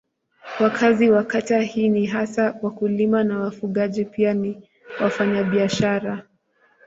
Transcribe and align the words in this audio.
Wakazi 0.59 1.09
wa 1.11 1.23
kata 1.23 1.61
hii 1.61 1.89
ni 1.89 2.05
hasa 2.05 2.55
wakulima 2.61 3.23
na 3.23 3.39
wafugaji 3.39 4.05
pia 4.05 4.33
ni 4.33 4.69
wafanyabiashara. 5.01 6.23